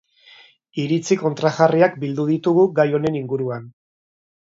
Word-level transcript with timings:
Iritzi 0.83 1.17
kontrajarriak 1.19 2.01
bildu 2.07 2.27
ditugu 2.33 2.67
gai 2.83 2.91
honen 3.01 3.23
inguruan. 3.25 3.73